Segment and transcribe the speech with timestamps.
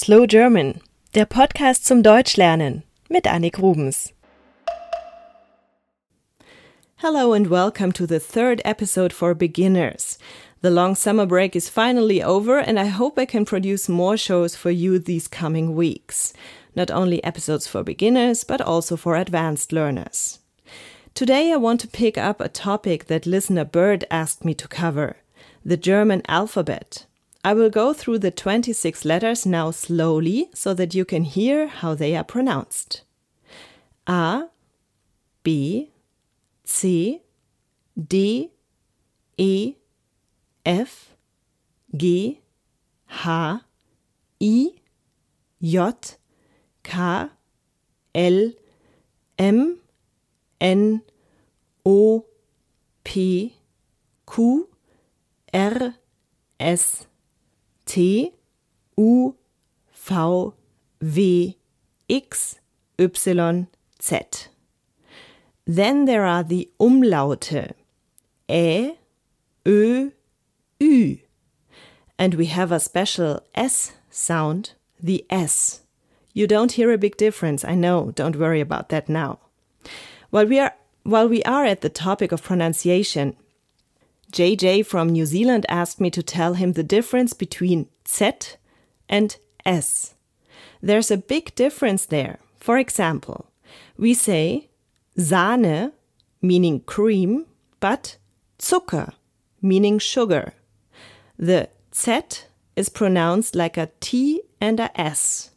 [0.00, 0.80] Slow German,
[1.16, 4.12] der Podcast zum Deutschlernen mit Annik Rubens.
[6.98, 10.16] Hello and welcome to the third episode for beginners.
[10.62, 14.54] The long summer break is finally over, and I hope I can produce more shows
[14.54, 16.32] for you these coming weeks.
[16.76, 20.38] Not only episodes for beginners, but also for advanced learners.
[21.14, 25.16] Today I want to pick up a topic that listener Bird asked me to cover
[25.64, 27.07] the German alphabet.
[27.48, 31.94] I will go through the 26 letters now slowly so that you can hear how
[31.94, 33.04] they are pronounced.
[34.06, 34.48] A,
[35.42, 35.90] B,
[36.62, 37.22] C,
[37.96, 38.50] D,
[39.38, 39.76] E,
[40.66, 41.16] F,
[41.96, 42.42] G,
[43.10, 43.60] H,
[44.42, 44.74] I,
[45.62, 45.92] J,
[46.82, 47.28] K,
[48.14, 48.52] L,
[49.38, 49.78] M,
[50.60, 51.02] N,
[51.86, 52.26] O,
[53.04, 53.56] P,
[54.26, 54.68] Q,
[55.54, 55.94] R,
[56.60, 57.07] S,
[57.88, 58.34] T,
[58.98, 59.34] U,
[59.94, 60.54] V,
[61.00, 61.52] W,
[62.10, 62.60] X,
[62.98, 63.66] Y,
[64.02, 64.20] Z.
[65.66, 67.72] Then there are the Umlaute
[68.48, 68.96] Ä,
[69.64, 70.12] Ö,
[70.80, 71.18] Ü.
[72.18, 75.80] And we have a special S sound, the S.
[76.34, 79.38] You don't hear a big difference, I know, don't worry about that now.
[80.30, 83.34] While we are while we are at the topic of pronunciation,
[84.32, 88.32] JJ from New Zealand asked me to tell him the difference between Z
[89.08, 90.14] and S.
[90.82, 92.38] There's a big difference there.
[92.58, 93.50] For example,
[93.96, 94.68] we say
[95.16, 95.92] Sahne,
[96.42, 97.46] meaning cream,
[97.80, 98.16] but
[98.58, 99.14] Zucker,
[99.62, 100.52] meaning sugar.
[101.38, 102.20] The Z
[102.76, 105.50] is pronounced like a T and a S.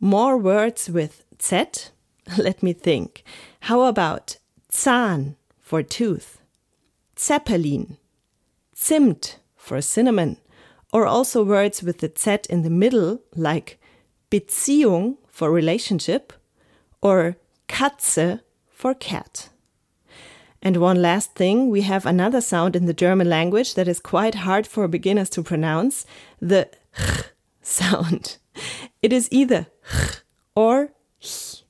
[0.00, 1.64] More words with Z?
[2.38, 3.24] Let me think.
[3.60, 4.38] How about
[4.72, 6.40] Zahn for tooth?
[7.24, 7.96] Zeppelin,
[8.76, 10.36] Zimt for cinnamon,
[10.92, 13.80] or also words with the Z in the middle like
[14.30, 16.34] Beziehung for relationship
[17.00, 17.36] or
[17.66, 19.48] Katze for cat.
[20.60, 24.34] And one last thing, we have another sound in the German language that is quite
[24.46, 26.04] hard for beginners to pronounce
[26.40, 27.24] the ch
[27.62, 28.36] sound.
[29.00, 30.22] It is either ch
[30.54, 31.64] or ch.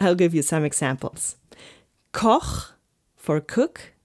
[0.00, 1.36] I'll give you some examples.
[2.12, 2.74] Koch
[3.16, 3.95] for cook,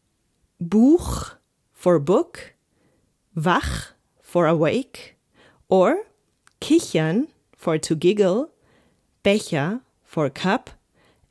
[0.61, 1.39] Buch
[1.73, 2.53] for book,
[3.35, 5.15] wach for awake,
[5.67, 6.03] or
[6.61, 8.51] kichern for to giggle,
[9.23, 10.69] Becher for cup,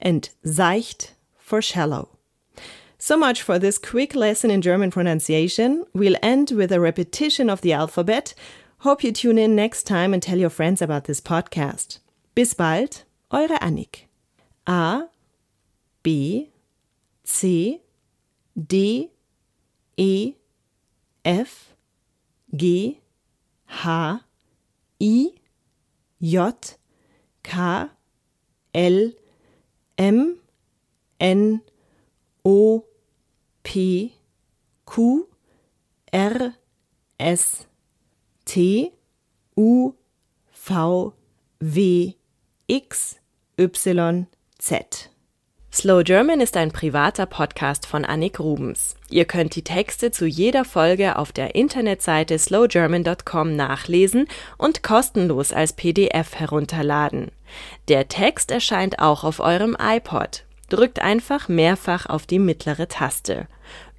[0.01, 2.09] and seicht for shallow.
[2.99, 5.85] So much for this quick lesson in German pronunciation.
[5.95, 8.35] We'll end with a repetition of the alphabet.
[8.79, 12.01] Hope you tune in next time and tell your friends about this podcast.
[12.35, 14.07] Bis bald, eure Annik.
[14.67, 15.05] A,
[16.03, 16.51] B,
[17.25, 17.81] C,
[18.59, 19.11] D,
[20.01, 20.35] E,
[21.23, 21.75] F,
[22.57, 23.01] G,
[23.69, 24.21] H,
[24.99, 25.33] I,
[26.23, 26.53] J,
[27.43, 27.89] K,
[28.75, 29.13] L,
[29.99, 30.39] M,
[31.21, 31.61] N,
[32.43, 32.85] O,
[33.63, 34.15] P,
[34.91, 35.29] Q,
[36.11, 36.55] R,
[37.19, 37.67] S,
[38.47, 38.93] T,
[39.59, 39.95] U,
[40.67, 41.13] V,
[41.61, 42.15] W,
[42.71, 43.19] X,
[43.59, 44.27] Y,
[44.63, 45.11] Z.
[45.73, 48.97] Slow German ist ein privater Podcast von Annik Rubens.
[49.09, 54.27] Ihr könnt die Texte zu jeder Folge auf der Internetseite slowgerman.com nachlesen
[54.59, 57.31] und kostenlos als PDF herunterladen.
[57.87, 60.43] Der Text erscheint auch auf eurem iPod.
[60.71, 63.47] Drückt einfach mehrfach auf die mittlere Taste.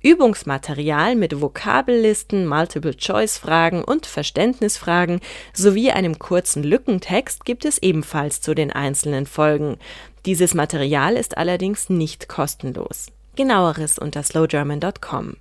[0.03, 5.19] Übungsmaterial mit Vokabellisten, Multiple-Choice-Fragen und Verständnisfragen
[5.53, 9.77] sowie einem kurzen Lückentext gibt es ebenfalls zu den einzelnen Folgen.
[10.25, 13.07] Dieses Material ist allerdings nicht kostenlos.
[13.35, 15.37] Genaueres unter slowgerman.com.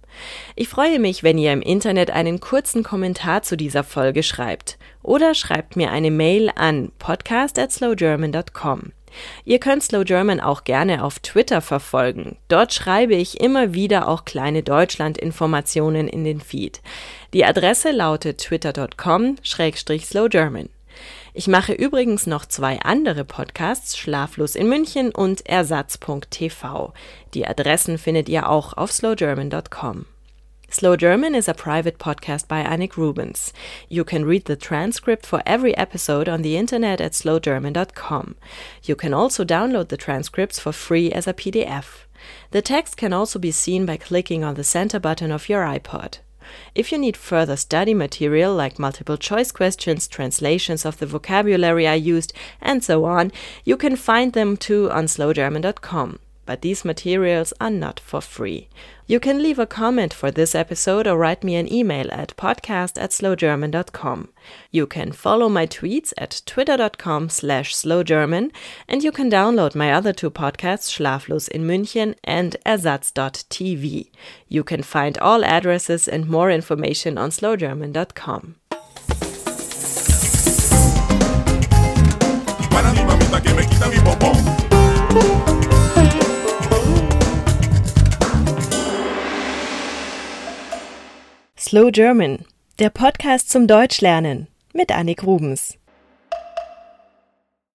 [0.55, 5.35] Ich freue mich, wenn ihr im Internet einen kurzen Kommentar zu dieser Folge schreibt oder
[5.35, 8.93] schreibt mir eine Mail an podcast at slowgerman.com.
[9.45, 12.39] Ihr könnt Slow German auch gerne auf Twitter verfolgen.
[12.49, 16.81] Dort schreibe ich immer wieder auch kleine Deutschland-Informationen in den Feed.
[17.33, 20.69] Die Adresse lautet twitter.com-slowgerman.
[21.33, 26.93] Ich mache übrigens noch zwei andere Podcasts, Schlaflos in München und Ersatz.tv.
[27.35, 30.07] Die Adressen findet ihr auch auf slowgerman.com.
[30.73, 33.53] Slow German is a private podcast by Annik Rubens.
[33.89, 38.37] You can read the transcript for every episode on the internet at slowgerman.com.
[38.85, 42.07] You can also download the transcripts for free as a PDF.
[42.53, 46.19] The text can also be seen by clicking on the center button of your iPod.
[46.75, 51.95] If you need further study material like multiple choice questions, translations of the vocabulary I
[51.95, 53.33] used, and so on,
[53.65, 56.19] you can find them too on slowgerman.com.
[56.47, 58.69] but these materials are not for free.
[59.07, 63.01] You can leave a comment for this episode or write me an email at podcast
[63.01, 64.29] at slowgerman.com.
[64.71, 68.53] You can follow my tweets at twitter.com slash slowgerman
[68.87, 74.11] and you can download my other two podcasts, Schlaflos in München and Ersatz.tv.
[74.49, 78.57] You can find all addresses and more information on slowgerman.com.
[91.71, 92.47] Slow German,
[92.81, 95.79] der Podcast zum Deutschlernen mit Annik Rubens.